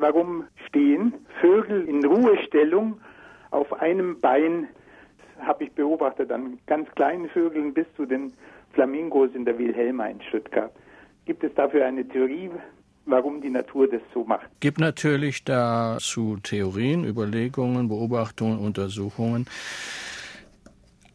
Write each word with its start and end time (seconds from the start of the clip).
warum 0.00 0.44
stehen 0.68 1.14
Vögel 1.40 1.86
in 1.88 2.04
Ruhestellung 2.04 3.00
auf 3.50 3.72
einem 3.80 4.20
Bein, 4.20 4.68
habe 5.40 5.64
ich 5.64 5.72
beobachtet, 5.72 6.30
an 6.30 6.58
ganz 6.66 6.90
kleinen 6.92 7.28
Vögeln 7.30 7.72
bis 7.74 7.86
zu 7.96 8.06
den 8.06 8.32
Flamingos 8.72 9.30
in 9.34 9.44
der 9.44 9.58
Wilhelma 9.58 10.06
in 10.06 10.20
Stuttgart. 10.22 10.72
Gibt 11.24 11.44
es 11.44 11.54
dafür 11.54 11.86
eine 11.86 12.06
Theorie, 12.06 12.50
warum 13.06 13.40
die 13.40 13.50
Natur 13.50 13.88
das 13.88 14.02
so 14.14 14.24
macht? 14.24 14.48
Gibt 14.60 14.78
natürlich 14.78 15.44
dazu 15.44 16.36
Theorien, 16.42 17.04
Überlegungen, 17.04 17.88
Beobachtungen, 17.88 18.58
Untersuchungen. 18.58 19.46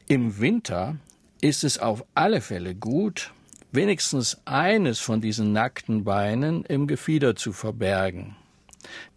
Im 0.08 0.40
Winter 0.40 0.96
ist 1.42 1.64
es 1.64 1.80
auf 1.80 2.04
alle 2.14 2.42
Fälle 2.42 2.76
gut, 2.76 3.34
wenigstens 3.72 4.42
eines 4.46 5.00
von 5.00 5.22
diesen 5.22 5.54
nackten 5.54 6.04
Beinen 6.04 6.64
im 6.66 6.88
Gefieder 6.88 7.36
zu 7.36 7.54
verbergen. 7.54 8.36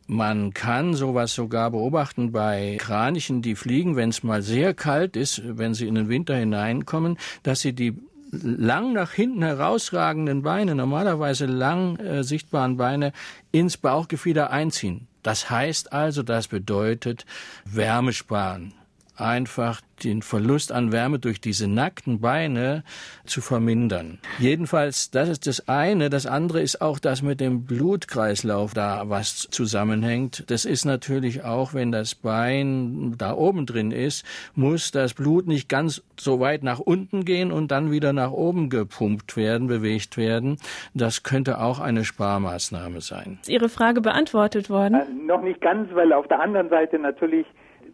Man 0.07 0.55
kann 0.55 0.95
sowas 0.95 1.35
sogar 1.35 1.71
beobachten 1.71 2.33
bei 2.33 2.77
Kranichen, 2.81 3.43
die 3.43 3.55
fliegen, 3.55 3.95
wenn 3.95 4.09
es 4.09 4.23
mal 4.23 4.41
sehr 4.41 4.73
kalt 4.73 5.17
ist, 5.17 5.43
wenn 5.45 5.75
sie 5.75 5.87
in 5.87 5.97
den 5.97 6.09
Winter 6.09 6.35
hineinkommen, 6.35 7.19
dass 7.43 7.61
sie 7.61 7.75
die 7.75 7.95
lang 8.31 8.93
nach 8.93 9.13
hinten 9.13 9.43
herausragenden 9.43 10.43
Beine, 10.43 10.75
normalerweise 10.75 11.47
lang 11.47 11.97
äh, 11.97 12.25
sichtbaren 12.25 12.77
Beine, 12.77 13.13
ins 13.53 13.77
Bauchgefieder 13.77 14.51
einziehen. 14.51 15.09
Das 15.23 15.51
heißt 15.51 15.93
also, 15.93 16.23
das 16.23 16.49
bedeutet 16.49 17.27
Wärme 17.65 18.13
sparen 18.13 18.73
einfach 19.21 19.81
den 20.05 20.23
Verlust 20.23 20.73
an 20.73 20.93
Wärme 20.93 21.19
durch 21.19 21.41
diese 21.41 21.69
nackten 21.69 22.21
Beine 22.21 22.85
zu 23.25 23.41
vermindern. 23.41 24.19
Jedenfalls, 24.39 25.11
das 25.11 25.29
ist 25.29 25.47
das 25.47 25.69
eine. 25.69 26.11
Das 26.11 26.27
andere 26.27 26.61
ist 26.61 26.81
auch 26.81 26.99
das 26.99 27.23
mit 27.23 27.41
dem 27.41 27.65
Blutkreislauf 27.65 28.75
da, 28.75 29.09
was 29.09 29.49
zusammenhängt. 29.51 30.45
Das 30.51 30.65
ist 30.65 30.85
natürlich 30.85 31.45
auch, 31.45 31.75
wenn 31.75 31.93
das 31.93 32.15
Bein 32.15 33.15
da 33.19 33.35
oben 33.35 33.67
drin 33.67 33.91
ist, 33.91 34.25
muss 34.55 34.91
das 34.91 35.15
Blut 35.15 35.47
nicht 35.47 35.69
ganz 35.69 36.03
so 36.19 36.41
weit 36.41 36.63
nach 36.63 36.79
unten 36.79 37.25
gehen 37.25 37.53
und 37.53 37.71
dann 37.71 37.91
wieder 37.91 38.13
nach 38.13 38.31
oben 38.31 38.71
gepumpt 38.71 39.37
werden, 39.37 39.67
bewegt 39.67 40.17
werden. 40.17 40.59
Das 40.95 41.23
könnte 41.23 41.61
auch 41.61 41.81
eine 41.81 42.05
Sparmaßnahme 42.05 43.01
sein. 43.01 43.39
Ist 43.43 43.49
Ihre 43.49 43.69
Frage 43.69 44.01
beantwortet 44.01 44.71
worden? 44.71 44.95
Äh, 44.95 45.27
noch 45.27 45.43
nicht 45.43 45.61
ganz, 45.61 45.93
weil 45.95 46.13
auf 46.13 46.29
der 46.29 46.41
anderen 46.41 46.69
Seite 46.69 46.99
natürlich 46.99 47.47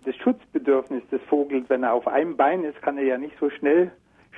das 0.04 0.16
Schutzbedürfnis 0.16 1.02
des 1.10 1.22
Vogels, 1.22 1.68
wenn 1.68 1.82
er 1.82 1.92
auf 1.92 2.06
einem 2.06 2.36
Bein 2.36 2.64
ist, 2.64 2.80
kann 2.82 2.98
er 2.98 3.04
ja 3.04 3.18
nicht 3.18 3.36
so 3.40 3.50
schnell 3.50 3.90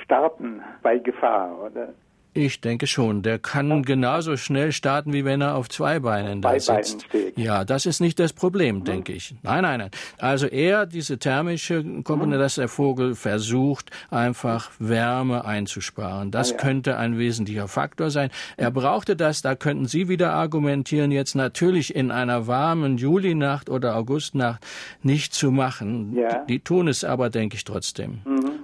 starten 0.03 0.62
bei 0.83 0.98
Gefahr, 0.98 1.59
oder? 1.62 1.95
Ich 2.36 2.60
denke 2.60 2.86
schon. 2.86 3.22
Der 3.22 3.38
kann 3.38 3.82
genauso 3.82 4.36
schnell 4.36 4.70
starten, 4.72 5.12
wie 5.14 5.24
wenn 5.24 5.40
er 5.40 5.54
auf 5.54 5.70
zwei 5.70 6.00
Beinen 6.00 6.42
da 6.42 6.58
sitzt. 6.60 7.06
Ja, 7.34 7.64
das 7.64 7.86
ist 7.86 8.00
nicht 8.00 8.18
das 8.18 8.34
Problem, 8.34 8.84
denke 8.84 9.12
ich. 9.14 9.34
Nein, 9.42 9.62
nein, 9.62 9.78
nein. 9.78 9.90
Also 10.18 10.46
eher 10.46 10.84
diese 10.84 11.18
thermische 11.18 11.82
Komponente, 12.02 12.38
dass 12.38 12.56
der 12.56 12.68
Vogel 12.68 13.14
versucht, 13.14 13.90
einfach 14.10 14.70
Wärme 14.78 15.44
einzusparen. 15.46 16.30
Das 16.30 16.50
Ah, 16.50 16.54
ja. 16.56 16.60
könnte 16.60 16.96
ein 16.98 17.16
wesentlicher 17.18 17.68
Faktor 17.68 18.10
sein. 18.10 18.28
Er 18.58 18.70
brauchte 18.70 19.16
das, 19.16 19.40
da 19.40 19.54
könnten 19.54 19.86
Sie 19.86 20.08
wieder 20.08 20.32
argumentieren, 20.34 21.10
jetzt 21.12 21.34
natürlich 21.36 21.94
in 21.96 22.10
einer 22.10 22.46
warmen 22.46 22.98
Julinacht 22.98 23.70
oder 23.70 23.96
Augustnacht 23.96 24.64
nicht 25.02 25.32
zu 25.32 25.50
machen. 25.50 26.14
Ja. 26.14 26.44
Die 26.44 26.60
tun 26.60 26.88
es 26.88 27.02
aber, 27.02 27.30
denke 27.30 27.56
ich, 27.56 27.64
trotzdem. 27.64 28.18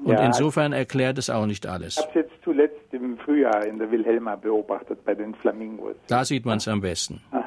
Und 0.05 0.13
Ja. 0.15 0.27
insofern 0.27 0.73
erklärt 0.73 1.19
es 1.19 1.31
auch 1.31 1.47
nicht 1.47 1.67
alles. 1.67 1.97
Ich 1.97 2.03
habe 2.05 2.09
es 2.11 2.15
jetzt 2.27 2.33
zuletzt 2.45 2.93
im 2.93 3.17
Frühjahr 3.19 3.65
in 3.67 3.79
der 3.79 3.91
Wilhelma 3.91 4.37
beobachtet 4.37 5.05
bei 5.05 5.15
den 5.15 5.35
Flamingos. 5.37 5.95
Da 6.09 6.25
sieht 6.25 6.45
man 6.45 6.59
es 6.59 6.69
am 6.69 6.81
besten. 6.81 7.21
Ja. 7.33 7.42